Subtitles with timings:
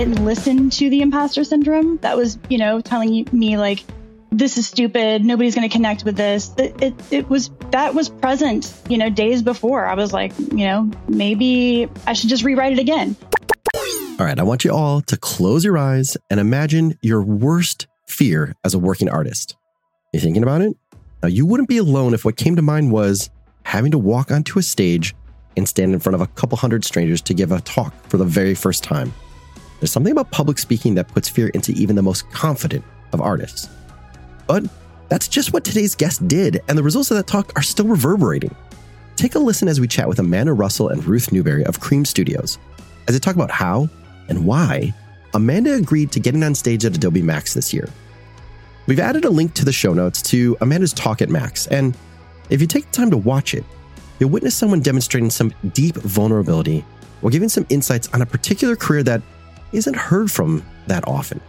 [0.00, 3.84] didn't listen to the imposter syndrome that was, you know, telling me like,
[4.32, 5.22] this is stupid.
[5.22, 6.54] Nobody's going to connect with this.
[6.56, 9.84] It, it, it, was, that was present, you know, days before.
[9.84, 13.14] I was like, you know, maybe I should just rewrite it again.
[14.18, 14.38] All right.
[14.38, 18.78] I want you all to close your eyes and imagine your worst fear as a
[18.78, 19.54] working artist.
[20.14, 20.74] You thinking about it?
[21.22, 23.28] Now, you wouldn't be alone if what came to mind was
[23.64, 25.14] having to walk onto a stage
[25.58, 28.24] and stand in front of a couple hundred strangers to give a talk for the
[28.24, 29.12] very first time.
[29.80, 33.68] There's something about public speaking that puts fear into even the most confident of artists.
[34.46, 34.64] But
[35.08, 38.54] that's just what today's guest did, and the results of that talk are still reverberating.
[39.16, 42.58] Take a listen as we chat with Amanda Russell and Ruth Newberry of Cream Studios
[43.08, 43.88] as they talk about how
[44.28, 44.94] and why
[45.34, 47.88] Amanda agreed to getting on stage at Adobe Max this year.
[48.86, 51.96] We've added a link to the show notes to Amanda's talk at Max, and
[52.50, 53.64] if you take the time to watch it,
[54.18, 56.84] you'll witness someone demonstrating some deep vulnerability
[57.20, 59.22] while giving some insights on a particular career that
[59.72, 61.40] isn't heard from that often.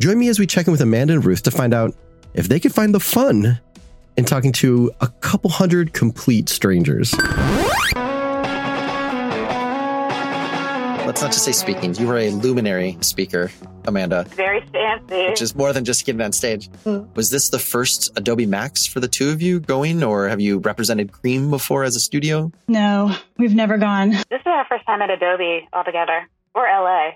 [0.00, 1.94] Join me as we check in with Amanda and Ruth to find out
[2.34, 3.60] if they could find the fun
[4.16, 7.14] in talking to a couple hundred complete strangers.
[11.06, 11.94] Let's not just say speaking.
[11.94, 13.50] You were a luminary speaker,
[13.86, 14.24] Amanda.
[14.24, 15.28] Very fancy.
[15.28, 16.68] Which is more than just getting on stage.
[16.84, 17.16] Mm.
[17.16, 20.58] Was this the first Adobe Max for the two of you going, or have you
[20.58, 22.52] represented Cream before as a studio?
[22.68, 24.10] No, we've never gone.
[24.10, 27.10] This is our first time at Adobe altogether, or LA.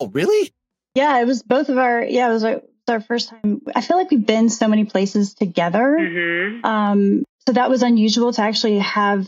[0.00, 0.52] Oh, really?
[0.94, 2.02] Yeah, it was both of our.
[2.02, 3.62] Yeah, it was our, our first time.
[3.74, 5.96] I feel like we've been so many places together.
[6.00, 6.64] Mm-hmm.
[6.64, 9.26] Um, so that was unusual to actually have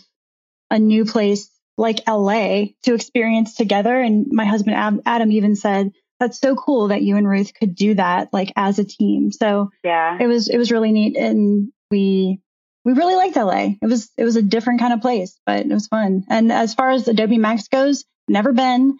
[0.70, 3.98] a new place like LA to experience together.
[3.98, 7.95] And my husband Adam even said, that's so cool that you and Ruth could do
[7.95, 9.31] that like as a team.
[9.31, 11.17] So yeah, it was, it was really neat.
[11.17, 12.41] And we,
[12.84, 13.75] we really liked LA.
[13.81, 16.25] It was, it was a different kind of place, but it was fun.
[16.28, 18.98] And as far as Adobe Max goes, never been.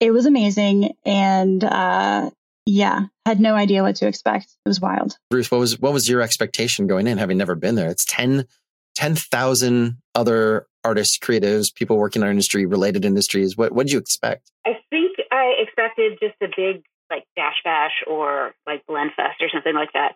[0.00, 0.94] It was amazing.
[1.04, 2.30] And, uh,
[2.66, 4.46] yeah, had no idea what to expect.
[4.64, 5.16] It was wild.
[5.32, 7.88] Ruth, what was what was your expectation going in, having never been there?
[7.88, 8.46] It's 10
[8.94, 13.56] 10,000 other artists, creatives, people working in our industry, related industries.
[13.56, 14.50] What what did you expect?
[14.66, 19.48] I think I expected just a big like Dash Bash or like Blend Fest or
[19.48, 20.14] something like that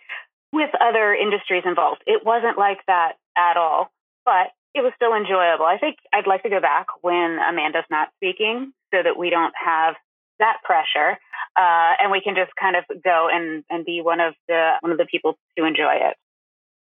[0.53, 2.03] with other industries involved.
[2.06, 3.91] It wasn't like that at all,
[4.27, 5.65] but it was still enjoyable.
[5.65, 9.55] I think I'd like to go back when Amanda's not speaking so that we don't
[9.65, 9.95] have
[10.39, 11.19] that pressure
[11.57, 14.93] uh, and we can just kind of go and, and be one of the one
[14.93, 16.17] of the people to enjoy it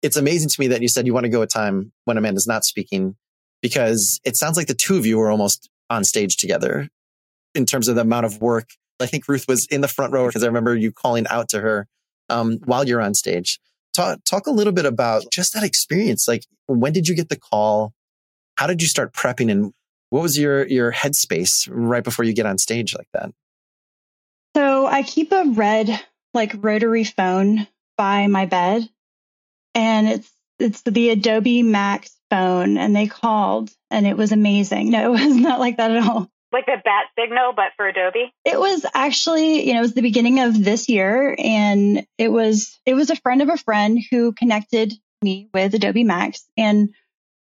[0.02, 2.48] it's amazing to me that you said you want to go a time when Amanda's
[2.48, 3.16] not speaking
[3.62, 6.90] because it sounds like the two of you were almost on stage together
[7.56, 8.70] in terms of the amount of work.
[9.00, 11.60] I think Ruth was in the front row because I remember you calling out to
[11.60, 11.88] her
[12.30, 13.60] um, while you're on stage.
[13.94, 16.28] Talk, talk a little bit about just that experience.
[16.28, 17.94] Like, when did you get the call?
[18.56, 19.74] How did you start prepping and
[20.10, 23.32] what was your, your headspace right before you get on stage like that?
[24.56, 25.90] So I keep a red,
[26.34, 28.90] like rotary phone by my bed
[29.76, 34.92] and it's it's the Adobe Max phone, and they called, and it was amazing.
[34.92, 36.30] No, it was not like that at all.
[36.52, 38.34] Like the bat signal, but for Adobe.
[38.44, 42.80] It was actually, you know, it was the beginning of this year, and it was
[42.86, 46.90] it was a friend of a friend who connected me with Adobe Max, and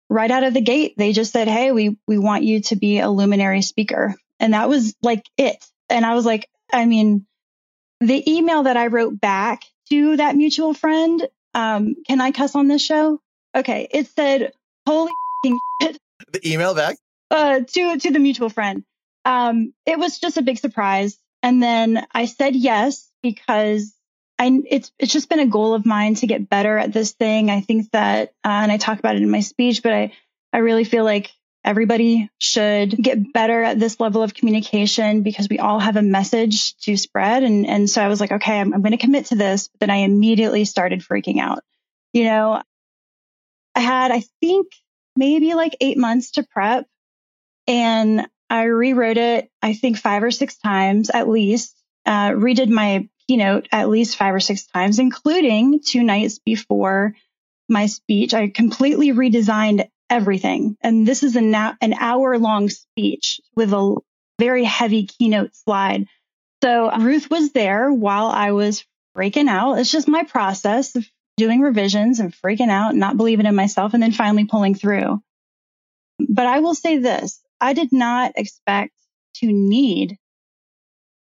[0.10, 3.00] right out of the gate, they just said, "Hey, we we want you to be
[3.00, 5.64] a luminary speaker," and that was like it.
[5.90, 7.26] And I was like, I mean,
[8.00, 12.68] the email that I wrote back to that mutual friend um, can I cuss on
[12.68, 13.22] this show?
[13.56, 13.88] Okay.
[13.92, 14.52] It said,
[14.86, 15.12] holy
[15.82, 15.98] shit.
[16.32, 16.98] The email back?
[17.32, 18.84] Uh, to, to the mutual friend.
[19.26, 21.18] Um, it was just a big surprise.
[21.42, 23.94] And then I said yes because
[24.40, 27.50] I, it's, it's just been a goal of mine to get better at this thing.
[27.50, 30.14] I think that, uh, and I talk about it in my speech, but I,
[30.54, 31.32] I really feel like
[31.66, 36.78] everybody should get better at this level of communication because we all have a message
[36.78, 37.44] to spread.
[37.44, 39.68] And, and so I was like, okay, I'm, I'm going to commit to this.
[39.68, 41.60] But then I immediately started freaking out.
[42.14, 42.64] You know,
[43.76, 44.68] I had, I think
[45.18, 46.88] maybe like eight months to prep
[47.68, 51.76] and I rewrote it, I think five or six times at least,
[52.06, 57.14] uh, redid my keynote at least five or six times, including two nights before
[57.70, 58.34] my speech.
[58.34, 60.76] I completely redesigned everything.
[60.82, 63.96] And this is an hour long speech with a
[64.40, 66.08] very heavy keynote slide.
[66.64, 68.84] So Ruth was there while I was
[69.16, 69.78] freaking out.
[69.78, 71.06] It's just my process of
[71.38, 75.22] doing revisions and freaking out, not believing in myself, and then finally pulling through.
[76.28, 78.94] But I will say this I did not expect
[79.36, 80.18] to need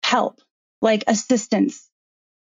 [0.02, 0.40] help,
[0.82, 1.89] like assistance,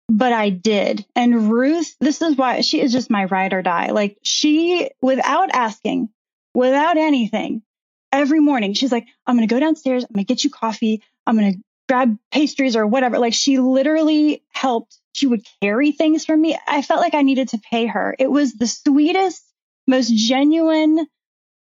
[0.09, 1.05] but I did.
[1.17, 3.91] And Ruth, this is why she is just my ride or die.
[3.91, 6.11] Like she, without asking,
[6.55, 7.63] without anything,
[8.11, 10.05] every morning she's like, I'm going to go downstairs.
[10.05, 11.03] I'm going to get you coffee.
[11.27, 11.59] I'm going to
[11.89, 13.19] grab pastries or whatever.
[13.19, 14.99] Like she literally helped.
[15.15, 16.59] She would carry things for me.
[16.67, 18.15] I felt like I needed to pay her.
[18.19, 19.43] It was the sweetest,
[19.87, 21.07] most genuine.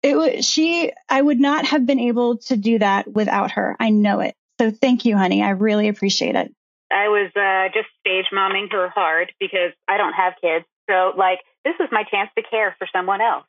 [0.02, 0.92] It was she.
[1.10, 3.76] I would not have been able to do that without her.
[3.80, 4.36] I know it.
[4.60, 5.42] So thank you, honey.
[5.42, 6.54] I really appreciate it.
[6.92, 10.66] I was uh, just stage momming her hard because I don't have kids.
[10.90, 13.46] So like this was my chance to care for someone else.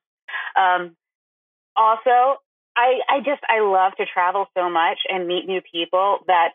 [0.56, 0.96] Um,
[1.76, 2.37] also,
[2.76, 6.50] I I just I love to travel so much and meet new people that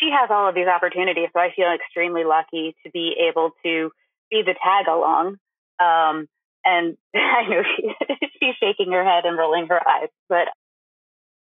[0.00, 1.28] she has all of these opportunities.
[1.32, 3.90] So I feel extremely lucky to be able to
[4.30, 5.36] be the tag along.
[5.78, 6.26] Um,
[6.64, 7.94] and I know she,
[8.40, 10.48] she's shaking her head and rolling her eyes, but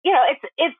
[0.04, 0.76] you know, it's it's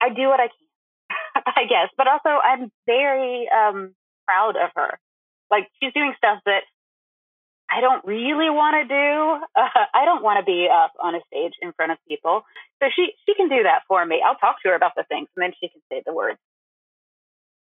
[0.00, 0.67] I do what I can,
[1.34, 1.88] I guess.
[1.96, 3.94] But also, I'm very um,
[4.26, 4.98] proud of her.
[5.50, 6.62] Like she's doing stuff that
[7.70, 9.60] I don't really want to do.
[9.60, 12.42] Uh, I don't want to be up on a stage in front of people.
[12.82, 14.22] So she she can do that for me.
[14.24, 16.38] I'll talk to her about the things, and then she can say the words.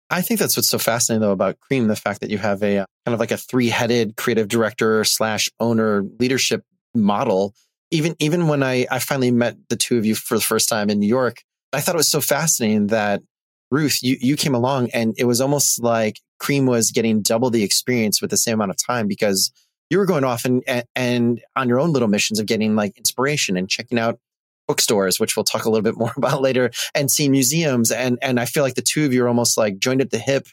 [0.09, 2.79] I think that's what's so fascinating though about Cream, the fact that you have a
[2.79, 6.63] uh, kind of like a three-headed creative director slash owner leadership
[6.95, 7.53] model.
[7.91, 10.89] Even even when I I finally met the two of you for the first time
[10.89, 13.21] in New York, I thought it was so fascinating that
[13.69, 17.63] Ruth, you you came along and it was almost like Cream was getting double the
[17.63, 19.51] experience with the same amount of time because
[19.89, 20.63] you were going off and,
[20.95, 24.19] and on your own little missions of getting like inspiration and checking out
[24.67, 27.91] bookstores, which we'll talk a little bit more about later, and seeing museums.
[27.91, 30.19] And, and I feel like the two of you are almost like joined at the
[30.19, 30.47] hip,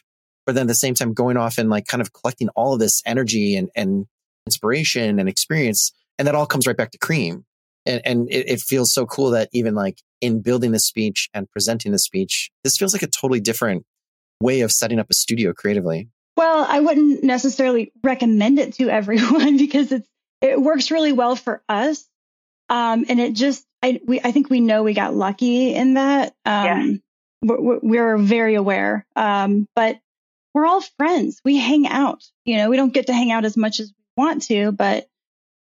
[0.45, 2.79] but then at the same time going off and like kind of collecting all of
[2.79, 4.07] this energy and, and
[4.45, 5.91] inspiration and experience.
[6.17, 7.45] And that all comes right back to cream.
[7.85, 11.49] And, and it, it feels so cool that even like in building the speech and
[11.49, 13.85] presenting the speech, this feels like a totally different
[14.41, 16.09] way of setting up a studio creatively.
[16.37, 20.07] Well, I wouldn't necessarily recommend it to everyone because it's
[20.41, 22.05] it works really well for us.
[22.69, 26.33] Um, and it just I we I think we know we got lucky in that.
[26.45, 26.97] Um, yeah.
[27.41, 29.05] we're, we're very aware.
[29.15, 29.99] Um, but
[30.53, 31.41] we're all friends.
[31.43, 32.23] We hang out.
[32.45, 35.07] You know, we don't get to hang out as much as we want to, but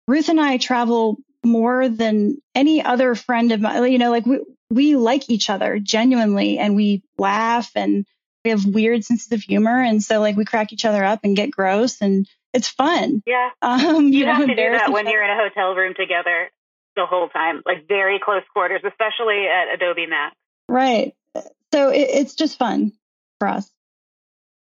[0.07, 3.91] Ruth and I travel more than any other friend of mine.
[3.91, 8.05] You know, like we we like each other genuinely, and we laugh and
[8.43, 11.35] we have weird senses of humor, and so like we crack each other up and
[11.35, 13.21] get gross, and it's fun.
[13.25, 15.93] Yeah, um, you, you have know, to do that when you're in a hotel room
[15.95, 16.49] together
[16.95, 20.35] the whole time, like very close quarters, especially at Adobe Max.
[20.67, 21.13] Right.
[21.73, 22.93] So it, it's just fun
[23.39, 23.69] for us.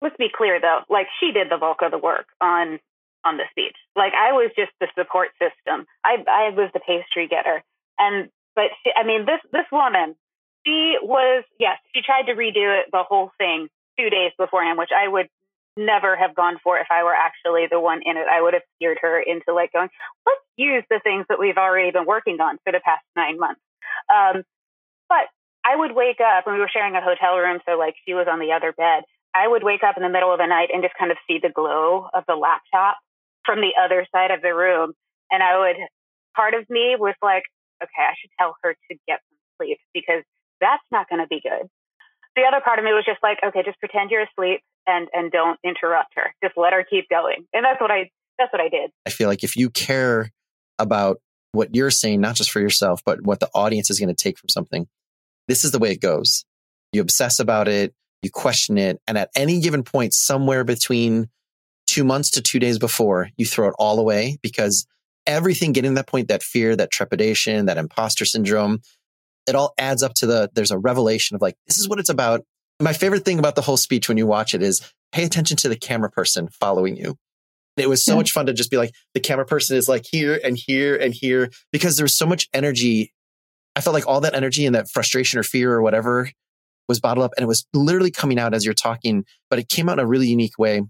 [0.02, 2.80] Let's be clear though, like she did the bulk of the work on
[3.26, 3.76] on the speech.
[3.96, 5.86] Like I was just the support system.
[6.04, 7.64] I I was the pastry getter,
[8.00, 10.16] and but she, I mean this this woman
[10.66, 13.68] she was, yes, she tried to redo it, the whole thing
[14.00, 15.28] two days beforehand, which I would
[15.76, 18.28] never have gone for if I were actually the one in it.
[18.30, 19.90] I would have steered her into like going,
[20.26, 23.62] let's use the things that we've already been working on for the past nine months.
[24.08, 24.44] Um,
[25.10, 25.28] but
[25.66, 27.60] I would wake up and we were sharing a hotel room.
[27.66, 29.04] So like she was on the other bed.
[29.36, 31.40] I would wake up in the middle of the night and just kind of see
[31.42, 32.98] the glow of the laptop
[33.46, 34.94] from the other side of the room.
[35.32, 35.78] And I would,
[36.36, 37.44] part of me was like,
[37.82, 40.24] okay, I should tell her to get some sleep because
[40.62, 41.68] that's not going to be good.
[42.36, 45.32] The other part of me was just like, okay, just pretend you're asleep and and
[45.32, 46.34] don't interrupt her.
[46.44, 47.46] Just let her keep going.
[47.54, 48.10] And that's what I
[48.40, 48.90] that's what I did.
[49.06, 50.32] I feel like if you care
[50.80, 51.18] about
[51.52, 54.40] what you're saying, not just for yourself, but what the audience is going to take
[54.40, 54.88] from something,
[55.48, 56.46] this is the way it goes.
[56.92, 61.30] You obsess about it, you question it, and at any given point, somewhere between
[61.94, 64.88] two months to two days before, you throw it all away because
[65.28, 68.80] everything getting to that point, that fear, that trepidation, that imposter syndrome,
[69.48, 72.10] it all adds up to the, there's a revelation of like, this is what it's
[72.10, 72.42] about.
[72.80, 74.82] My favorite thing about the whole speech when you watch it is
[75.12, 77.16] pay attention to the camera person following you.
[77.78, 80.40] It was so much fun to just be like, the camera person is like here
[80.44, 83.14] and here and here because there was so much energy.
[83.76, 86.30] I felt like all that energy and that frustration or fear or whatever
[86.88, 89.90] was bottled up and it was literally coming out as you're talking, but it came
[89.90, 90.82] out in a really unique way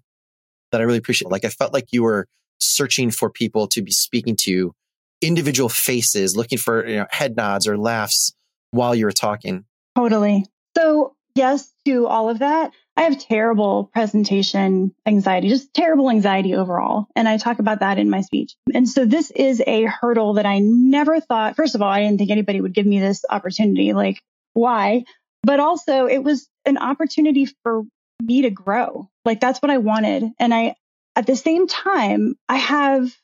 [0.74, 1.32] that I really appreciate.
[1.32, 2.28] Like I felt like you were
[2.60, 4.74] searching for people to be speaking to
[5.22, 8.34] individual faces, looking for you know, head nods or laughs
[8.72, 9.64] while you were talking.
[9.96, 10.46] Totally.
[10.76, 12.72] So, yes to all of that.
[12.96, 17.08] I have terrible presentation anxiety, just terrible anxiety overall.
[17.16, 18.56] And I talk about that in my speech.
[18.74, 22.20] And so this is a hurdle that I never thought, first of all, I didn't
[22.20, 23.94] think anybody would give me this opportunity.
[23.94, 24.22] Like,
[24.54, 25.06] why?
[25.42, 27.84] But also, it was an opportunity for
[28.26, 29.10] me to grow.
[29.26, 30.24] Like, that's what I wanted.
[30.40, 30.76] And I,
[31.16, 33.16] at the same time, I have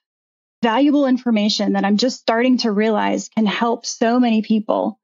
[0.61, 4.99] valuable information that I'm just starting to realize can help so many people.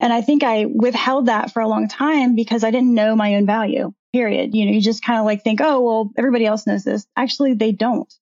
[0.00, 3.36] And I think I withheld that for a long time because I didn't know my
[3.36, 4.54] own value, period.
[4.54, 7.06] You know, you just kind of like think, oh, well, everybody else knows this.
[7.16, 8.12] Actually, they don't.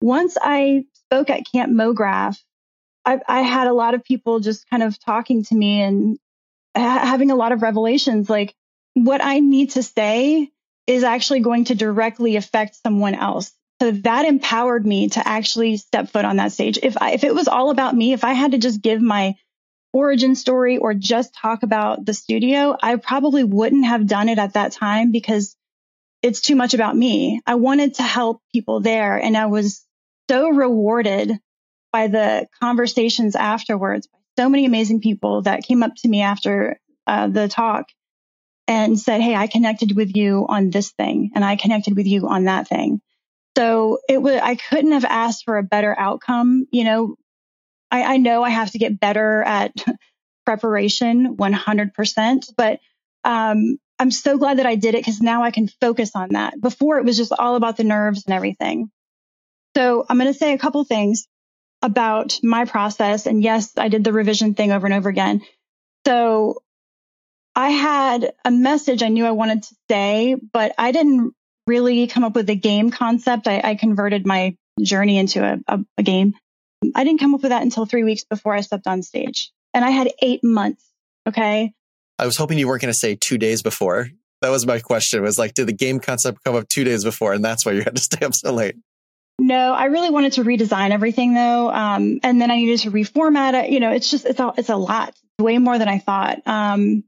[0.00, 2.38] Once I spoke at Camp MoGraph,
[3.04, 6.18] I, I had a lot of people just kind of talking to me and
[6.76, 8.54] ha- having a lot of revelations like,
[9.06, 10.50] what I need to say
[10.86, 13.52] is actually going to directly affect someone else.
[13.80, 16.78] So that empowered me to actually step foot on that stage.
[16.82, 19.34] If I, if it was all about me, if I had to just give my
[19.92, 24.54] origin story or just talk about the studio, I probably wouldn't have done it at
[24.54, 25.56] that time because
[26.22, 27.40] it's too much about me.
[27.46, 29.84] I wanted to help people there and I was
[30.28, 31.38] so rewarded
[31.92, 36.78] by the conversations afterwards so many amazing people that came up to me after
[37.08, 37.86] uh, the talk
[38.68, 42.28] and said, Hey, I connected with you on this thing and I connected with you
[42.28, 43.00] on that thing.
[43.56, 46.66] So it was, I couldn't have asked for a better outcome.
[46.70, 47.16] You know,
[47.90, 49.72] I, I know I have to get better at
[50.46, 52.78] preparation 100%, but,
[53.24, 56.60] um, I'm so glad that I did it because now I can focus on that.
[56.60, 58.92] Before it was just all about the nerves and everything.
[59.76, 61.26] So I'm going to say a couple things
[61.82, 63.26] about my process.
[63.26, 65.42] And yes, I did the revision thing over and over again.
[66.06, 66.62] So
[67.58, 71.34] I had a message I knew I wanted to say, but I didn't
[71.66, 73.48] really come up with a game concept.
[73.48, 76.34] I, I converted my journey into a, a, a game.
[76.94, 79.50] I didn't come up with that until three weeks before I stepped on stage.
[79.74, 80.84] And I had eight months.
[81.28, 81.72] Okay.
[82.16, 84.08] I was hoping you weren't going to say two days before.
[84.40, 87.32] That was my question was like, did the game concept come up two days before?
[87.32, 88.76] And that's why you had to stay up so late.
[89.40, 91.72] No, I really wanted to redesign everything though.
[91.72, 93.70] Um, and then I needed to reformat it.
[93.70, 96.38] You know, it's just, it's a, it's a lot, way more than I thought.
[96.46, 97.02] Um,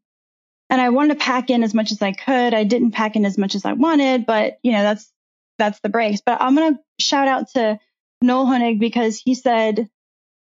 [0.71, 2.55] and I wanted to pack in as much as I could.
[2.55, 5.13] I didn't pack in as much as I wanted, but you know, that's,
[5.59, 6.23] that's the breaks.
[6.25, 7.79] But I'm going to shout out to
[8.23, 9.91] Noel Honig because he said,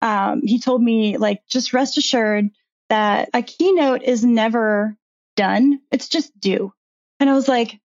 [0.03, 2.51] um, he told me like, just rest assured
[2.91, 4.97] that a keynote is never
[5.37, 5.81] done.
[5.91, 6.73] It's just due.
[7.19, 7.81] And I was like,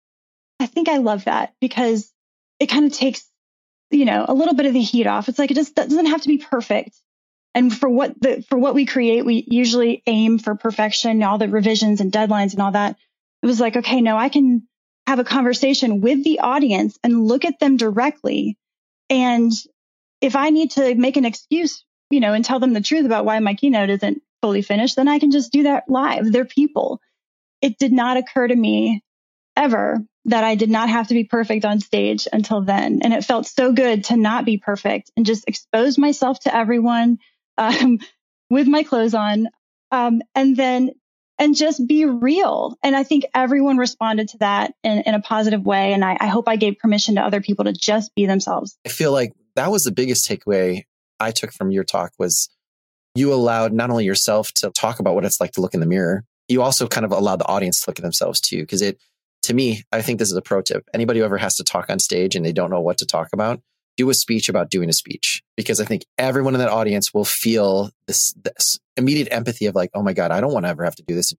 [0.59, 2.11] I think I love that because
[2.59, 3.29] it kind of takes,
[3.91, 5.29] you know, a little bit of the heat off.
[5.29, 6.95] It's like, it just doesn't have to be perfect
[7.55, 11.48] and for what the for what we create we usually aim for perfection all the
[11.48, 12.98] revisions and deadlines and all that.
[13.41, 14.67] It was like okay no i can
[15.07, 18.57] have a conversation with the audience and look at them directly.
[19.10, 19.51] And
[20.22, 23.25] if i need to make an excuse you know and tell them the truth about
[23.25, 26.31] why my keynote isn't fully finished then i can just do that live.
[26.31, 27.00] They're people.
[27.62, 29.03] It did not occur to me
[29.55, 33.01] ever that I did not have to be perfect on stage until then.
[33.03, 37.19] And it felt so good to not be perfect and just expose myself to everyone,
[37.57, 38.00] um,
[38.50, 39.48] with my clothes on,
[39.91, 40.91] um, and then
[41.39, 42.77] and just be real.
[42.83, 45.93] And I think everyone responded to that in, in a positive way.
[45.93, 48.77] And I, I hope I gave permission to other people to just be themselves.
[48.86, 50.83] I feel like that was the biggest takeaway
[51.19, 52.50] I took from your talk was
[53.15, 55.86] you allowed not only yourself to talk about what it's like to look in the
[55.86, 58.62] mirror, you also kind of allowed the audience to look at themselves too.
[58.62, 59.00] Because it,
[59.43, 60.83] to me, I think this is a pro tip.
[60.93, 63.29] Anybody who ever has to talk on stage and they don't know what to talk
[63.33, 63.62] about,
[63.97, 67.25] do a speech about doing a speech because I think everyone in that audience will
[67.25, 70.83] feel this, this immediate empathy of like, oh my God, I don't want to ever
[70.83, 71.33] have to do this.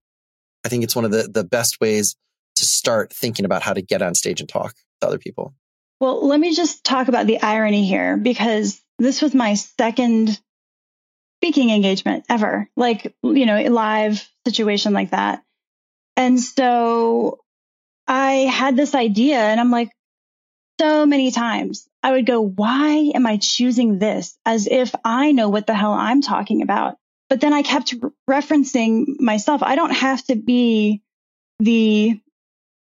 [0.65, 2.15] I think it's one of the, the best ways
[2.55, 5.53] to start thinking about how to get on stage and talk to other people.
[5.99, 10.39] Well, let me just talk about the irony here because this was my second
[11.39, 15.43] speaking engagement ever, like, you know, live situation like that.
[16.17, 17.39] And so
[18.07, 19.91] I had this idea and I'm like,
[20.79, 25.49] so many times I would go, why am I choosing this as if I know
[25.49, 26.97] what the hell I'm talking about?
[27.31, 29.63] But then I kept re- referencing myself.
[29.63, 31.01] I don't have to be
[31.57, 32.21] the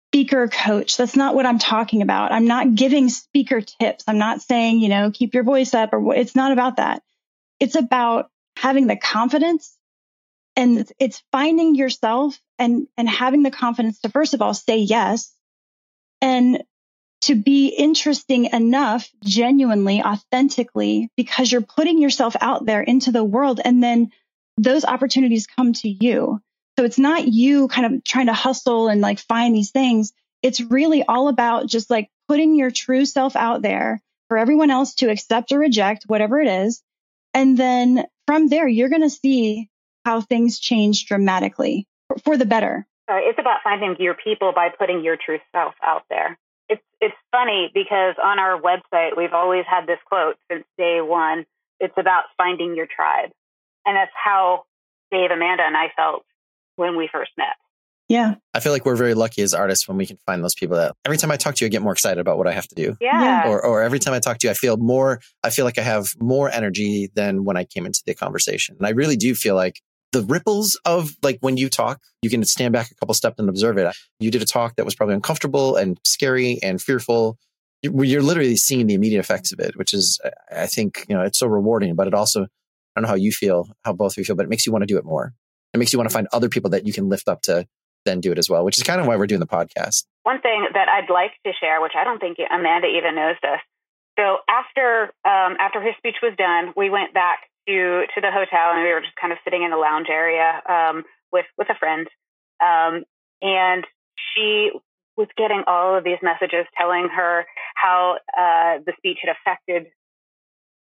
[0.07, 0.95] speaker coach.
[0.95, 2.31] That's not what I'm talking about.
[2.31, 4.05] I'm not giving speaker tips.
[4.07, 7.03] I'm not saying, you know, keep your voice up or it's not about that.
[7.59, 9.77] It's about having the confidence
[10.55, 15.33] and it's finding yourself and, and having the confidence to first of all say yes
[16.21, 16.63] and
[17.21, 23.59] to be interesting enough, genuinely, authentically, because you're putting yourself out there into the world
[23.63, 24.11] and then
[24.57, 26.41] those opportunities come to you.
[26.77, 30.13] So it's not you kind of trying to hustle and like find these things.
[30.41, 34.95] It's really all about just like putting your true self out there for everyone else
[34.95, 36.81] to accept or reject, whatever it is.
[37.33, 39.69] And then from there, you're going to see
[40.05, 41.85] how things change dramatically
[42.23, 42.87] for the better.
[43.09, 46.37] Uh, it's about finding your people by putting your true self out there
[46.69, 51.45] it's it's funny because on our website we've always had this quote since day one.
[51.79, 53.29] It's about finding your tribe,
[53.85, 54.65] and that's how
[55.11, 56.23] Dave, Amanda, and I felt
[56.75, 57.55] when we first met.
[58.09, 58.35] Yeah.
[58.55, 60.95] I feel like we're very lucky as artists when we can find those people that
[61.05, 62.75] every time I talk to you, I get more excited about what I have to
[62.75, 62.97] do.
[62.99, 63.47] Yeah.
[63.47, 65.83] Or, or every time I talk to you, I feel more, I feel like I
[65.83, 68.75] have more energy than when I came into the conversation.
[68.79, 69.79] And I really do feel like
[70.11, 73.49] the ripples of like when you talk, you can stand back a couple steps and
[73.49, 73.95] observe it.
[74.19, 77.37] You did a talk that was probably uncomfortable and scary and fearful.
[77.81, 80.19] You're literally seeing the immediate effects of it, which is,
[80.51, 82.47] I think, you know, it's so rewarding, but it also, I
[82.95, 84.83] don't know how you feel, how both of you feel, but it makes you want
[84.83, 85.33] to do it more.
[85.73, 87.67] It makes you want to find other people that you can lift up to
[88.05, 90.05] then do it as well, which is kind of why we're doing the podcast.
[90.23, 93.59] One thing that I'd like to share, which I don't think Amanda even knows this.
[94.17, 97.39] So after um, after his speech was done, we went back
[97.69, 100.61] to to the hotel and we were just kind of sitting in the lounge area
[100.67, 102.07] um, with with a friend,
[102.59, 103.03] um,
[103.41, 103.85] and
[104.33, 104.71] she
[105.15, 107.45] was getting all of these messages telling her
[107.75, 109.87] how uh, the speech had affected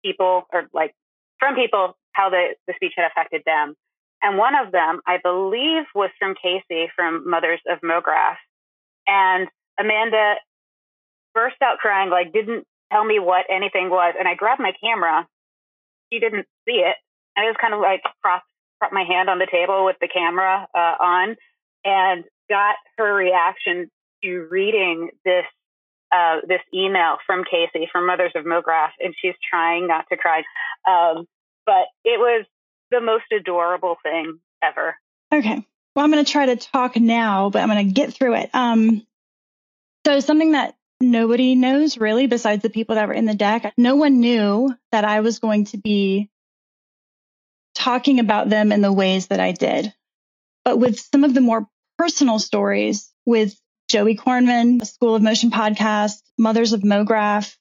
[0.04, 0.94] people or like
[1.38, 3.74] from people how the, the speech had affected them.
[4.22, 8.36] And one of them, I believe, was from Casey from Mothers of MoGraph.
[9.06, 10.34] And Amanda
[11.34, 14.14] burst out crying, like didn't tell me what anything was.
[14.18, 15.26] And I grabbed my camera.
[16.12, 16.96] She didn't see it.
[17.36, 18.42] I was kind of like prop
[18.92, 21.36] my hand on the table with the camera uh, on
[21.84, 23.90] and got her reaction
[24.22, 25.44] to reading this
[26.10, 30.42] uh, this email from Casey from Mothers of MoGraph, and she's trying not to cry.
[30.88, 31.26] Um,
[31.66, 32.46] but it was
[32.90, 34.96] the most adorable thing ever.
[35.32, 35.66] Okay.
[35.94, 38.50] Well, I'm going to try to talk now, but I'm going to get through it.
[38.54, 39.06] Um,
[40.06, 43.96] so something that nobody knows really, besides the people that were in the deck, no
[43.96, 46.30] one knew that I was going to be
[47.78, 49.94] talking about them in the ways that I did.
[50.64, 53.58] But with some of the more personal stories with
[53.88, 57.56] Joey Korenman, School of Motion podcast, Mothers of MoGraph,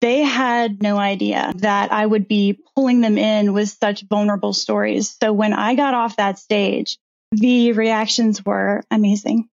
[0.00, 5.16] they had no idea that I would be pulling them in with such vulnerable stories.
[5.20, 6.96] So when I got off that stage,
[7.32, 9.48] the reactions were amazing.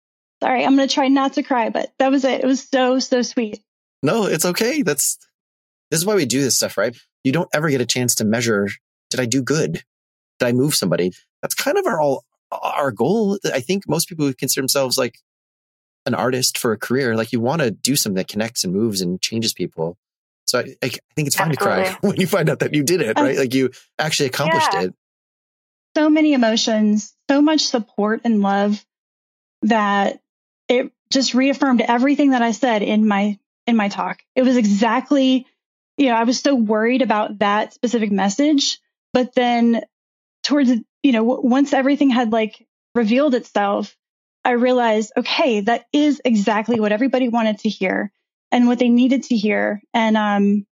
[0.44, 2.44] Sorry, I'm going to try not to cry, but that was it.
[2.44, 3.62] It was so, so sweet.
[4.04, 4.82] No, it's okay.
[4.82, 5.18] That's,
[5.90, 6.96] this is why we do this stuff, right?
[7.24, 8.68] You don't ever get a chance to measure,
[9.10, 9.82] did I do good?
[10.40, 11.14] Did I move somebody?
[11.42, 13.38] That's kind of our all, our goal.
[13.46, 15.20] I think most people who consider themselves like
[16.06, 19.02] an artist for a career, like you want to do something that connects and moves
[19.02, 19.98] and changes people.
[20.46, 21.84] So I, I think it's fine Absolutely.
[21.84, 23.38] to cry when you find out that you did it, right?
[23.44, 24.82] Like you actually accomplished yeah.
[24.84, 24.94] it.
[25.96, 28.84] So many emotions, so much support and love
[29.62, 30.20] that
[30.68, 34.22] it just reaffirmed everything that I said in my in my talk.
[34.36, 35.46] It was exactly,
[35.98, 38.80] you know, I was so worried about that specific message,
[39.14, 39.84] but then
[40.44, 43.96] towards, you know, once everything had like revealed itself,
[44.46, 48.12] I realized, okay, that is exactly what everybody wanted to hear
[48.52, 49.82] and what they needed to hear.
[49.94, 50.66] And um,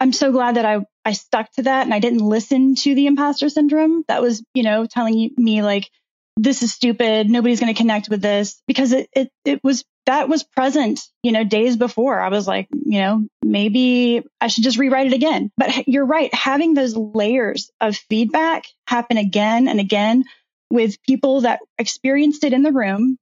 [0.00, 3.06] I'm so glad that I, I stuck to that and I didn't listen to the
[3.06, 5.90] imposter syndrome that was, you know, telling me like,
[6.36, 7.30] this is stupid.
[7.30, 11.32] Nobody's going to connect with this because it, it, it was, that was present, you
[11.32, 12.20] know, days before.
[12.20, 15.50] I was like, you know, maybe I should just rewrite it again.
[15.56, 16.32] But you're right.
[16.34, 20.24] Having those layers of feedback happen again and again
[20.70, 23.16] with people that experienced it in the room,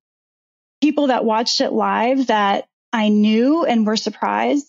[0.82, 4.66] people that watched it live that I knew and were surprised,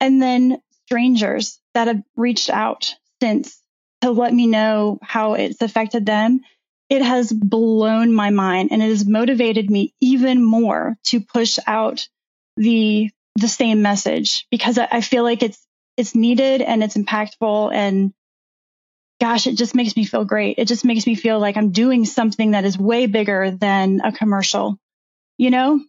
[0.00, 3.60] and then strangers that have reached out since
[4.02, 6.40] to let me know how it's affected them.
[6.88, 12.08] It has blown my mind and it has motivated me even more to push out
[12.56, 18.12] the the same message because I feel like it's it's needed and it's impactful and
[19.20, 20.58] gosh, it just makes me feel great.
[20.58, 24.12] It just makes me feel like I'm doing something that is way bigger than a
[24.12, 24.78] commercial,
[25.38, 25.80] you know?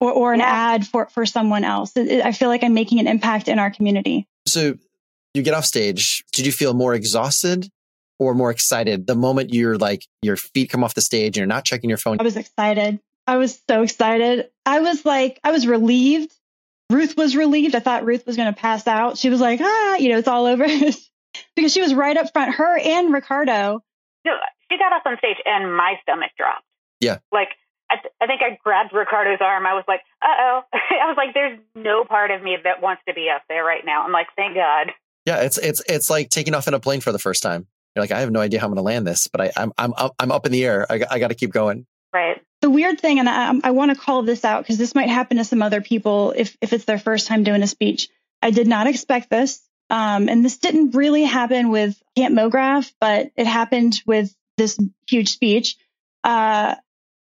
[0.00, 0.46] or, or an yeah.
[0.46, 1.92] ad for, for someone else.
[1.96, 4.26] I feel like I'm making an impact in our community.
[4.46, 4.78] So
[5.34, 6.24] you get off stage.
[6.32, 7.68] Did you feel more exhausted
[8.20, 11.46] or more excited the moment you're like, your feet come off the stage and you're
[11.46, 12.18] not checking your phone?
[12.20, 13.00] I was excited.
[13.26, 14.50] I was so excited.
[14.66, 16.30] I was like, I was relieved.
[16.90, 17.74] Ruth was relieved.
[17.74, 19.16] I thought Ruth was going to pass out.
[19.16, 20.66] She was like, ah, you know, it's all over
[21.56, 22.54] because she was right up front.
[22.54, 23.82] Her and Ricardo.
[24.26, 24.32] No,
[24.70, 26.64] she got up on stage and my stomach dropped.
[27.00, 27.18] Yeah.
[27.32, 27.48] Like
[27.90, 29.66] I, th- I think I grabbed Ricardo's arm.
[29.66, 30.60] I was like, uh oh.
[30.74, 33.84] I was like, there's no part of me that wants to be up there right
[33.84, 34.04] now.
[34.04, 34.92] I'm like, thank God.
[35.24, 37.66] Yeah, it's it's it's like taking off in a plane for the first time.
[37.94, 39.72] You're like, I have no idea how I'm going to land this, but I, I'm
[39.76, 40.86] I'm up, I'm up in the air.
[40.88, 41.86] I, I got to keep going.
[42.12, 42.40] Right.
[42.60, 45.38] The weird thing, and I, I want to call this out because this might happen
[45.38, 48.08] to some other people if if it's their first time doing a speech.
[48.42, 53.30] I did not expect this, um, and this didn't really happen with Camp MoGraph, but
[53.36, 55.76] it happened with this huge speech.
[56.22, 56.76] Uh,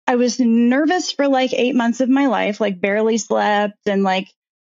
[0.06, 4.28] I was nervous for like eight months of my life, like barely slept and like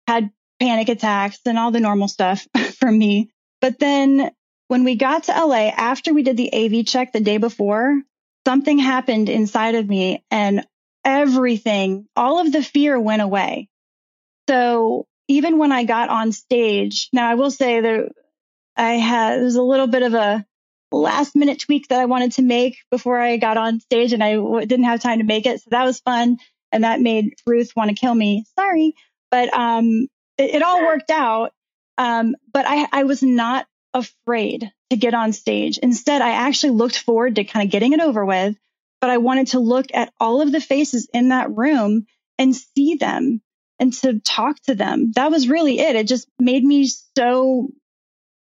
[0.07, 2.47] had panic attacks and all the normal stuff
[2.79, 3.29] for me.
[3.61, 4.31] But then
[4.67, 8.01] when we got to LA, after we did the AV check the day before,
[8.45, 10.65] something happened inside of me and
[11.05, 13.69] everything, all of the fear went away.
[14.49, 18.11] So even when I got on stage, now I will say that
[18.75, 20.45] I had, there was a little bit of a
[20.91, 24.35] last minute tweak that I wanted to make before I got on stage and I
[24.35, 25.61] w- didn't have time to make it.
[25.61, 26.37] So that was fun.
[26.71, 28.45] And that made Ruth want to kill me.
[28.57, 28.93] Sorry.
[29.31, 31.51] But, um, it, it all worked out.
[31.97, 33.65] Um, but I, I was not
[33.97, 35.77] afraid to get on stage.
[35.77, 38.55] Instead, I actually looked forward to kind of getting it over with
[38.99, 42.05] but I wanted to look at all of the faces in that room
[42.37, 43.41] and see them
[43.79, 45.11] and to talk to them.
[45.15, 45.95] That was really it.
[45.95, 47.69] It just made me so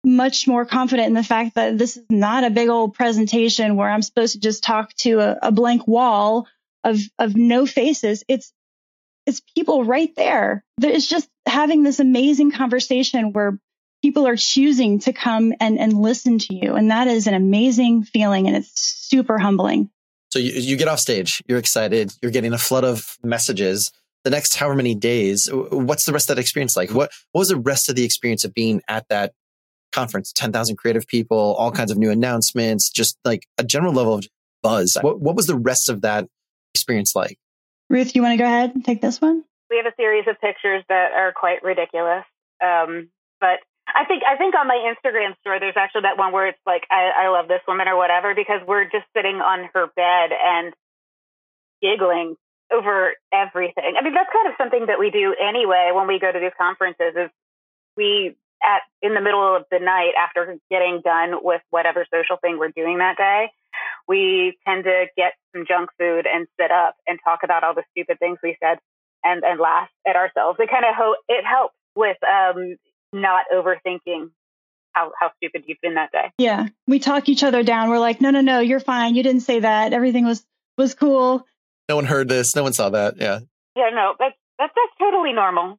[0.05, 3.91] much more confident in the fact that this is not a big old presentation where
[3.91, 6.47] I'm supposed to just talk to a, a blank wall
[6.85, 8.25] of, of no faces.
[8.29, 8.53] It's,
[9.27, 10.65] it's people right there.
[10.81, 13.59] It's just having this amazing conversation where
[14.03, 16.75] people are choosing to come and, and listen to you.
[16.75, 19.91] And that is an amazing feeling and it's super humbling.
[20.31, 23.91] So you, you get off stage, you're excited, you're getting a flood of messages.
[24.25, 26.91] The next however many days, what's the rest of that experience like?
[26.91, 29.33] What, what was the rest of the experience of being at that
[29.93, 30.33] conference?
[30.33, 34.27] 10,000 creative people, all kinds of new announcements, just like a general level of
[34.63, 34.99] buzz.
[35.01, 36.27] What, what was the rest of that
[36.75, 37.39] experience like?
[37.89, 39.45] Ruth, do you want to go ahead and take this one?
[39.71, 42.25] We have a series of pictures that are quite ridiculous.
[42.63, 43.09] Um,
[43.41, 43.61] but
[43.95, 46.85] I think I think on my Instagram story, there's actually that one where it's like,
[46.91, 50.75] I, I love this woman or whatever, because we're just sitting on her bed and
[51.81, 52.37] giggling
[52.73, 53.95] over everything.
[53.99, 56.53] I mean, that's kind of something that we do anyway when we go to these
[56.59, 57.15] conferences.
[57.17, 57.31] Is
[57.97, 62.59] we at in the middle of the night after getting done with whatever social thing
[62.59, 63.51] we're doing that day,
[64.07, 67.85] we tend to get some junk food and sit up and talk about all the
[67.93, 68.79] stupid things we said
[69.25, 70.59] and and laugh at ourselves.
[70.61, 72.77] It kind of ho- it helps with um,
[73.13, 74.31] not overthinking
[74.93, 76.33] how, how stupid you've been that day.
[76.39, 76.69] Yeah.
[76.87, 77.89] We talk each other down.
[77.89, 79.15] We're like, no, no, no, you're fine.
[79.15, 79.93] You didn't say that.
[79.93, 80.45] Everything was,
[80.77, 81.47] was cool.
[81.89, 82.55] No one heard this.
[82.57, 83.17] No one saw that.
[83.19, 83.41] Yeah.
[83.77, 85.79] Yeah, no, that's, that's, that's totally normal.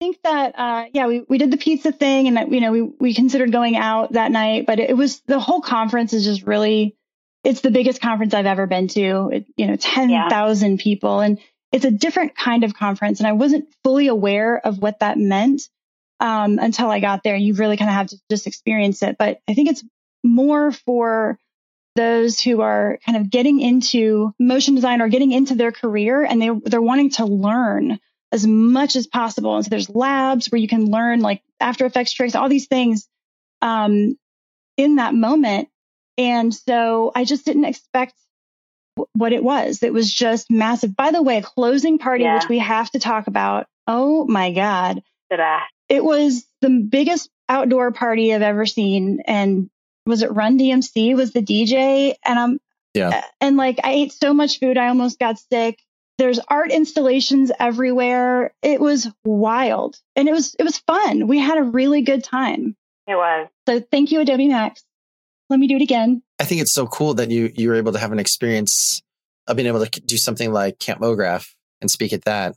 [0.00, 2.70] I think that, uh, yeah, we, we did the pizza thing and that, you know,
[2.70, 6.44] we, we considered going out that night, but it was the whole conference is just
[6.44, 6.96] really,
[7.42, 9.30] it's the biggest conference I've ever been to.
[9.32, 10.76] It, you know, 10,000 yeah.
[10.82, 11.38] people and
[11.72, 13.18] it's a different kind of conference.
[13.18, 15.68] And I wasn't fully aware of what that meant
[16.20, 17.36] um, until I got there.
[17.36, 19.16] You really kind of have to just experience it.
[19.18, 19.84] But I think it's
[20.24, 21.38] more for
[21.94, 26.40] those who are kind of getting into motion design or getting into their career and
[26.40, 27.98] they, they're wanting to learn
[28.30, 29.56] as much as possible.
[29.56, 33.08] And so there's labs where you can learn like After Effects tricks, all these things
[33.62, 34.16] um,
[34.76, 35.68] in that moment.
[36.16, 38.14] And so I just didn't expect
[39.12, 39.82] what it was.
[39.82, 40.94] It was just massive.
[40.94, 42.34] By the way, closing party, yeah.
[42.34, 43.66] which we have to talk about.
[43.86, 45.02] Oh my God.
[45.30, 49.20] Ta-da it was the biggest outdoor party I've ever seen.
[49.26, 49.70] And
[50.06, 52.14] was it Run DMC was the DJ?
[52.24, 52.60] And I'm,
[52.94, 53.24] yeah.
[53.40, 55.78] And like I ate so much food, I almost got sick.
[56.18, 58.52] There's art installations everywhere.
[58.62, 61.28] It was wild and it was, it was fun.
[61.28, 62.76] We had a really good time.
[63.06, 63.48] It was.
[63.68, 64.82] So thank you, Adobe Max.
[65.48, 66.22] Let me do it again.
[66.38, 69.02] I think it's so cool that you, you were able to have an experience
[69.46, 72.56] of being able to do something like Camp MoGraph and speak at that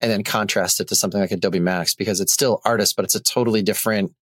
[0.00, 3.14] and then contrast it to something like Adobe Max because it's still artist, but it's
[3.14, 4.12] a totally different,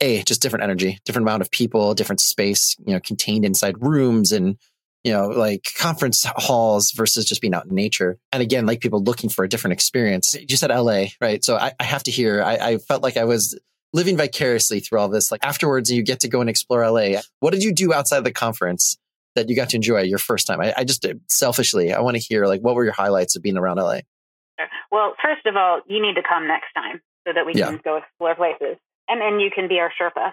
[0.00, 4.32] a just different energy, different amount of people, different space, you know, contained inside rooms
[4.32, 4.56] and
[5.04, 8.18] you know, like conference halls versus just being out in nature.
[8.32, 10.36] And again, like people looking for a different experience.
[10.38, 11.42] You said LA, right?
[11.42, 13.58] So I, I have to hear, I, I felt like I was
[13.92, 15.32] living vicariously through all this.
[15.32, 17.20] Like afterwards, you get to go and explore LA.
[17.40, 18.98] What did you do outside of the conference
[19.36, 20.60] that you got to enjoy your first time?
[20.60, 23.56] I, I just selfishly, I want to hear like, what were your highlights of being
[23.56, 24.00] around LA?
[24.90, 27.66] Well, first of all, you need to come next time so that we yeah.
[27.66, 28.76] can go explore places.
[29.08, 30.32] And then you can be our Sherpa.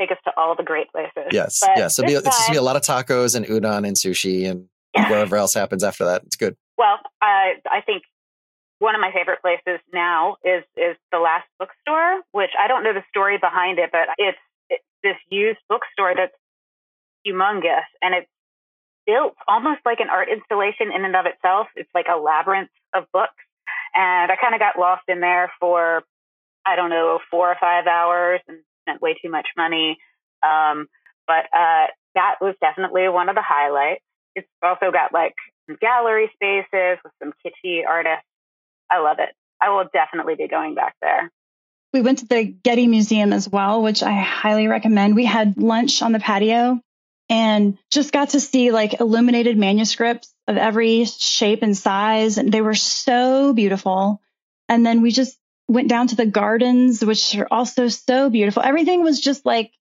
[0.00, 1.30] Take us to all the great places.
[1.32, 1.60] Yes.
[1.60, 1.98] But yes.
[1.98, 4.68] It'll be, it's going to be a lot of tacos and udon and sushi and
[4.94, 5.08] yeah.
[5.10, 6.22] whatever else happens after that.
[6.24, 6.56] It's good.
[6.76, 8.02] Well, uh, I think
[8.78, 12.92] one of my favorite places now is is the last bookstore, which I don't know
[12.92, 16.36] the story behind it, but it's, it's this used bookstore that's
[17.26, 18.28] humongous and it's
[19.06, 21.68] built almost like an art installation in and of itself.
[21.74, 23.32] It's like a labyrinth of books.
[23.94, 26.02] And I kind of got lost in there for,
[26.64, 29.98] I don't know, four or five hours and spent way too much money.
[30.42, 30.86] Um,
[31.26, 34.02] but uh, that was definitely one of the highlights.
[34.34, 35.34] It's also got like
[35.80, 38.26] gallery spaces with some kitschy artists.
[38.90, 39.30] I love it.
[39.60, 41.30] I will definitely be going back there.
[41.92, 45.14] We went to the Getty Museum as well, which I highly recommend.
[45.14, 46.80] We had lunch on the patio
[47.28, 52.38] and just got to see like illuminated manuscripts of every shape and size.
[52.38, 54.20] And they were so beautiful.
[54.68, 55.36] And then we just
[55.68, 58.62] went down to the gardens, which are also so beautiful.
[58.62, 59.72] Everything was just like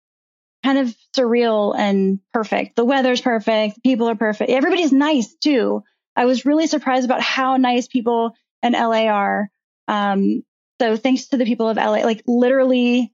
[0.64, 2.76] kind of surreal and perfect.
[2.76, 3.84] The weather's perfect.
[3.84, 4.50] People are perfect.
[4.50, 5.84] Everybody's nice too.
[6.16, 8.32] I was really surprised about how nice people
[8.64, 9.50] in LA are.
[9.88, 10.44] Um,
[10.82, 13.14] so thanks to the people of LA, like literally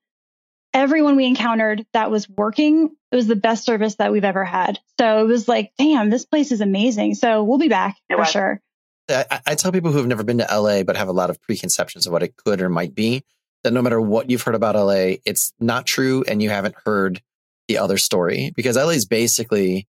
[0.73, 4.79] everyone we encountered that was working, it was the best service that we've ever had.
[4.97, 7.15] So it was like, damn, this place is amazing.
[7.15, 8.29] So we'll be back it for was.
[8.29, 8.61] sure.
[9.09, 11.41] I, I, tell people who have never been to LA but have a lot of
[11.41, 13.23] preconceptions of what it could or might be
[13.63, 17.21] that no matter what you've heard about LA, it's not true and you haven't heard
[17.67, 19.87] the other story because LA is basically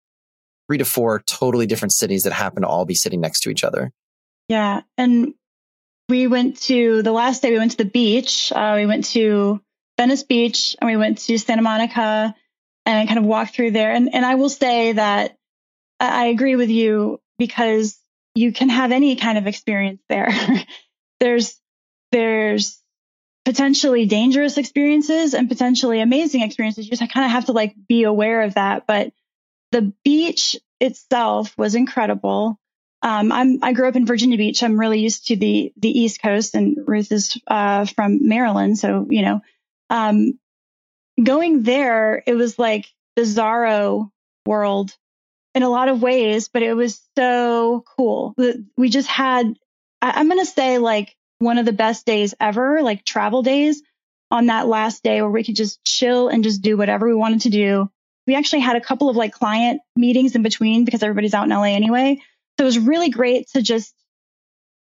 [0.66, 3.62] three to four totally different cities that happen to all be sitting next to each
[3.62, 3.92] other.
[4.48, 4.82] Yeah.
[4.98, 5.34] And
[6.08, 8.52] we went to the last day, we went to the beach.
[8.52, 9.60] Uh, we went to
[9.96, 12.34] Venice Beach and we went to Santa Monica
[12.86, 13.92] and kind of walk through there.
[13.92, 15.36] And, and I will say that
[16.00, 17.98] I agree with you because
[18.34, 20.28] you can have any kind of experience there.
[21.20, 21.60] there's,
[22.10, 22.82] there's
[23.44, 26.84] potentially dangerous experiences and potentially amazing experiences.
[26.84, 28.86] You just kind of have to like be aware of that.
[28.86, 29.12] But
[29.70, 32.58] the beach itself was incredible.
[33.02, 34.62] Um, I'm, I grew up in Virginia Beach.
[34.62, 38.78] I'm really used to the, the East Coast and Ruth is, uh, from Maryland.
[38.78, 39.40] So, you know,
[39.90, 40.38] um,
[41.24, 42.86] going there, it was like
[43.18, 44.10] bizarro
[44.46, 44.96] world
[45.54, 48.34] in a lot of ways, but it was so cool.
[48.76, 49.54] We just had,
[50.00, 53.82] I'm going to say like one of the best days ever, like travel days
[54.30, 57.42] on that last day where we could just chill and just do whatever we wanted
[57.42, 57.90] to do.
[58.26, 61.50] We actually had a couple of like client meetings in between because everybody's out in
[61.50, 62.20] LA anyway.
[62.58, 63.94] So it was really great to just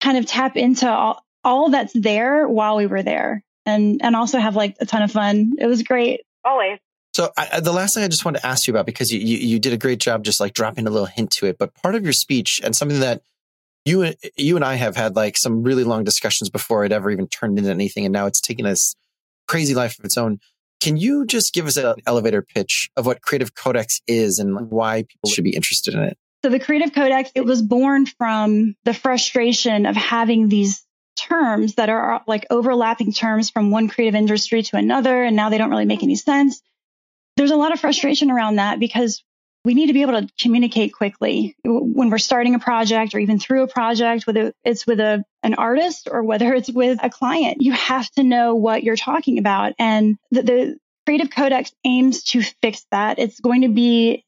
[0.01, 4.39] kind of tap into all, all that's there while we were there and, and also
[4.39, 5.53] have like a ton of fun.
[5.59, 6.21] It was great.
[6.43, 6.79] Always.
[7.13, 9.37] So I, the last thing I just wanted to ask you about, because you, you,
[9.37, 11.95] you did a great job just like dropping a little hint to it, but part
[11.95, 13.21] of your speech and something that
[13.85, 17.27] you you and I have had like some really long discussions before it ever even
[17.27, 18.95] turned into anything, and now it's taken this
[19.47, 20.39] crazy life of its own.
[20.79, 25.03] Can you just give us an elevator pitch of what Creative Codex is and why
[25.03, 26.17] people should be interested in it?
[26.43, 30.83] So the Creative Codex, it was born from the frustration of having these
[31.17, 35.49] terms that are uh, like overlapping terms from one creative industry to another, and now
[35.49, 36.61] they don't really make any sense.
[37.35, 39.23] There's a lot of frustration around that because
[39.65, 43.37] we need to be able to communicate quickly when we're starting a project or even
[43.37, 47.57] through a project, whether it's with a, an artist or whether it's with a client.
[47.59, 49.73] You have to know what you're talking about.
[49.77, 53.19] And the, the Creative Codex aims to fix that.
[53.19, 54.23] It's going to be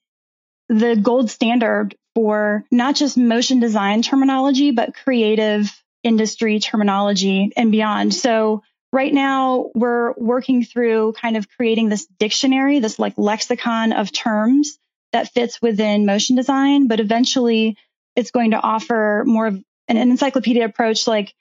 [0.67, 5.71] the gold standard for not just motion design terminology, but creative
[6.03, 8.13] industry terminology and beyond.
[8.13, 14.11] So right now we're working through kind of creating this dictionary, this like lexicon of
[14.11, 14.79] terms
[15.11, 17.77] that fits within motion design, but eventually
[18.15, 21.07] it's going to offer more of an, encyclopedia approach.
[21.07, 21.33] Like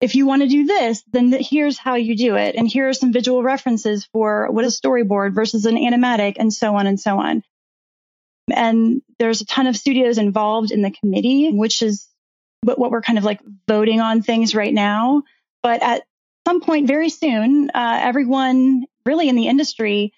[0.00, 2.54] if you want to do this, then here's how you do it.
[2.54, 6.52] And here are some visual references for what is a storyboard versus an animatic and
[6.52, 7.42] so on and so on.
[8.54, 12.06] And there's a ton of studios involved in the committee, which is
[12.62, 15.22] what, what we're kind of like voting on things right now.
[15.62, 16.02] But at
[16.46, 20.12] some point very soon, uh, everyone really in the industry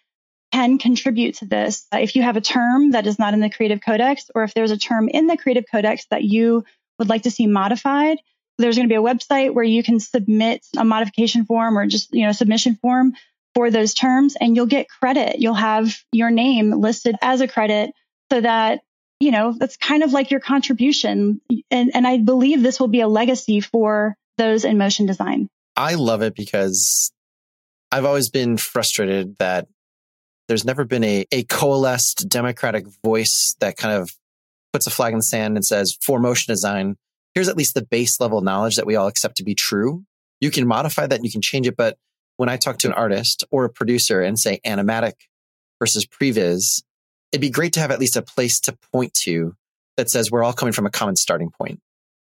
[0.53, 1.87] can contribute to this.
[1.93, 4.71] If you have a term that is not in the Creative Codex, or if there's
[4.71, 6.65] a term in the Creative Codex that you
[6.99, 8.19] would like to see modified,
[8.59, 12.13] there's going to be a website where you can submit a modification form or just,
[12.13, 13.13] you know, submission form
[13.55, 15.39] for those terms and you'll get credit.
[15.39, 17.91] You'll have your name listed as a credit
[18.33, 18.81] so that,
[19.29, 21.43] you know, that's kind of like your contribution.
[21.71, 25.49] And, and I believe this will be a legacy for those in motion design.
[25.77, 27.13] I love it because
[27.93, 29.69] I've always been frustrated that
[30.49, 34.11] there's never been a, a coalesced democratic voice that kind of
[34.73, 36.97] puts a flag in the sand and says, for motion design,
[37.35, 40.05] here's at least the base level knowledge that we all accept to be true.
[40.41, 41.77] You can modify that and you can change it.
[41.77, 41.99] But
[42.39, 45.17] when I talk to an artist or a producer and say animatic
[45.79, 46.83] versus previs,
[47.33, 49.55] it'd be great to have at least a place to point to
[49.97, 51.81] that says we're all coming from a common starting point.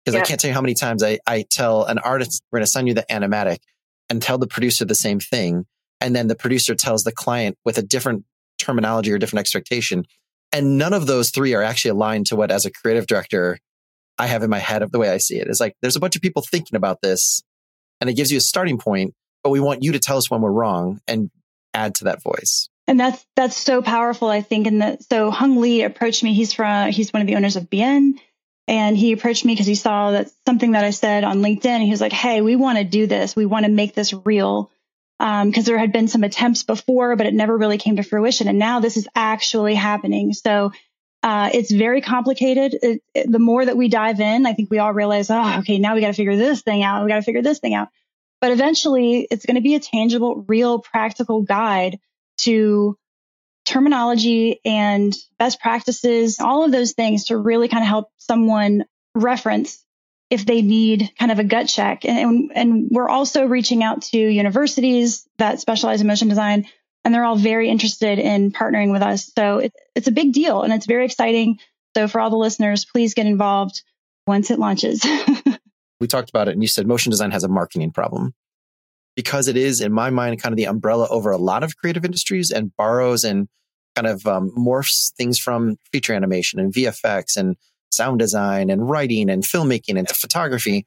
[0.03, 0.21] Because yeah.
[0.21, 2.69] I can't tell you how many times I, I tell an artist, we're going to
[2.69, 3.59] assign you the animatic
[4.09, 5.65] and tell the producer the same thing
[6.01, 8.25] and then the producer tells the client with a different
[8.57, 10.05] terminology or different expectation.
[10.51, 13.59] And none of those three are actually aligned to what, as a creative director,
[14.17, 15.47] I have in my head of the way I see it.
[15.47, 17.43] It's like there's a bunch of people thinking about this
[18.01, 20.41] and it gives you a starting point, but we want you to tell us when
[20.41, 21.29] we're wrong and
[21.73, 22.69] add to that voice.
[22.89, 24.65] And that's that's so powerful, I think.
[24.65, 26.33] And so Hung Lee approached me.
[26.33, 28.13] He's from he's one of the owners of BN.
[28.67, 31.83] And he approached me because he saw that something that I said on LinkedIn.
[31.83, 33.35] He was like, Hey, we want to do this.
[33.35, 34.71] We want to make this real
[35.19, 38.47] because um, there had been some attempts before, but it never really came to fruition.
[38.47, 40.33] And now this is actually happening.
[40.33, 40.71] So
[41.21, 42.75] uh, it's very complicated.
[42.81, 45.77] It, it, the more that we dive in, I think we all realize, oh, okay,
[45.77, 47.03] now we got to figure this thing out.
[47.03, 47.89] We got to figure this thing out.
[48.41, 51.99] But eventually, it's going to be a tangible, real, practical guide
[52.43, 52.97] to
[53.65, 59.83] terminology and best practices, all of those things to really kind of help someone reference
[60.29, 62.05] if they need kind of a gut check.
[62.05, 66.67] And, and, we're also reaching out to universities that specialize in motion design,
[67.03, 69.31] and they're all very interested in partnering with us.
[69.35, 71.59] So it, it's a big deal and it's very exciting.
[71.95, 73.81] So for all the listeners, please get involved
[74.27, 75.03] once it launches.
[75.99, 78.33] we talked about it, and you said motion design has a marketing problem
[79.15, 82.05] because it is, in my mind, kind of the umbrella over a lot of creative
[82.05, 83.47] industries and borrows and
[83.95, 87.57] kind of um, morphs things from feature animation and VFX and
[87.91, 90.85] sound design and writing and filmmaking and photography,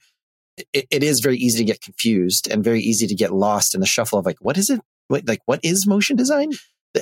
[0.72, 3.80] it, it is very easy to get confused and very easy to get lost in
[3.80, 4.80] the shuffle of like, what is it?
[5.08, 6.52] What, like, what is motion design?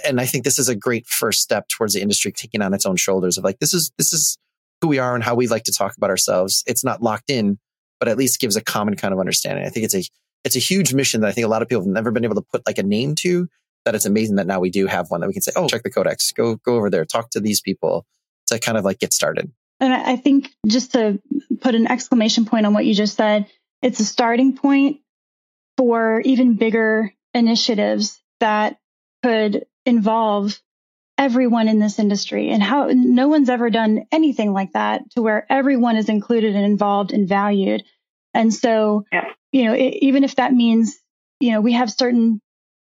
[0.04, 2.87] And I think this is a great first step towards the industry taking on its
[2.87, 4.38] own shoulders of like, this is, this is
[4.80, 6.64] who we are and how we like to talk about ourselves.
[6.66, 7.59] It's not locked in,
[7.98, 9.66] but at least gives a common kind of understanding.
[9.66, 10.02] I think it's a,
[10.44, 12.37] it's a huge mission that I think a lot of people have never been able
[12.37, 13.48] to put like a name to
[13.85, 15.83] that it's amazing that now we do have one that we can say, oh, check
[15.83, 18.05] the codex, go, go over there, talk to these people
[18.46, 19.50] to kind of like get started.
[19.81, 21.20] And I think just to
[21.61, 23.46] put an exclamation point on what you just said,
[23.81, 25.00] it's a starting point
[25.79, 28.79] for even bigger initiatives that
[29.22, 30.61] could involve
[31.16, 35.46] everyone in this industry and how no one's ever done anything like that to where
[35.50, 37.83] everyone is included and involved and valued.
[38.35, 39.33] And so, yeah.
[39.53, 40.97] You know, it, even if that means,
[41.41, 42.41] you know, we have certain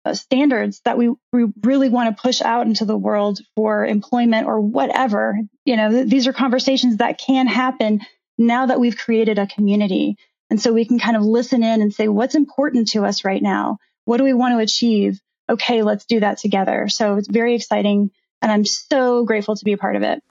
[0.05, 4.47] uh, standards that we, we really want to push out into the world for employment
[4.47, 5.39] or whatever.
[5.65, 8.01] You know, th- these are conversations that can happen
[8.39, 10.17] now that we've created a community.
[10.49, 13.43] And so we can kind of listen in and say, what's important to us right
[13.43, 13.79] now?
[14.05, 15.21] What do we want to achieve?
[15.49, 16.89] Okay, let's do that together.
[16.89, 18.11] So it's very exciting.
[18.43, 20.23] And I'm so grateful to be a part of it.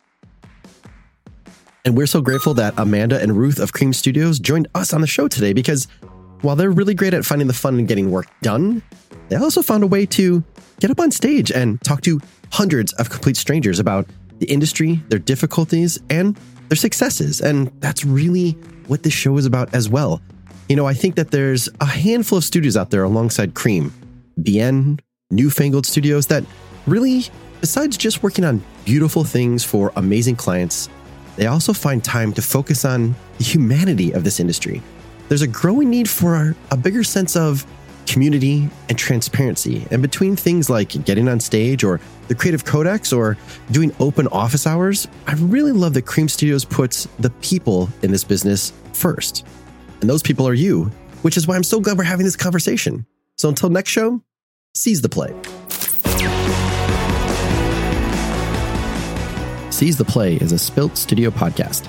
[1.86, 5.08] And we're so grateful that Amanda and Ruth of Cream Studios joined us on the
[5.08, 5.88] show today because
[6.42, 8.82] while they're really great at finding the fun and getting work done,
[9.30, 10.44] they also found a way to
[10.80, 12.20] get up on stage and talk to
[12.52, 14.08] hundreds of complete strangers about
[14.40, 16.38] the industry, their difficulties, and
[16.70, 17.42] their successes.
[17.42, 18.52] And that's really
[18.88, 20.22] what this show is about as well.
[20.70, 23.92] You know, I think that there's a handful of studios out there alongside Cream,
[24.40, 25.00] BN,
[25.32, 26.44] Newfangled Studios that
[26.88, 27.26] really,
[27.60, 30.90] besides just working on beautiful things for amazing clients,
[31.36, 34.82] they also find time to focus on the humanity of this industry.
[35.30, 37.66] There's a growing need for a bigger sense of
[38.10, 39.86] community, and transparency.
[39.92, 43.38] And between things like getting on stage or the Creative Codex or
[43.72, 48.24] doing open office hours, I really love that Cream Studios puts the people in this
[48.24, 49.46] business first.
[50.02, 50.86] And those people are you,
[51.22, 53.06] which is why I'm so glad we're having this conversation.
[53.38, 54.22] So until next show,
[54.74, 55.34] seize the play.
[59.72, 61.88] Seize the Play is a Spillt Studio podcast.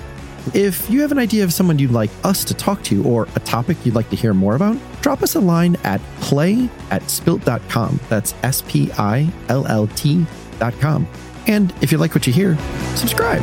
[0.53, 3.39] If you have an idea of someone you'd like us to talk to or a
[3.41, 7.99] topic you'd like to hear more about, drop us a line at play at spillt.com.
[8.09, 11.07] That's S P I L L T.com.
[11.47, 12.57] And if you like what you hear,
[12.95, 13.41] subscribe.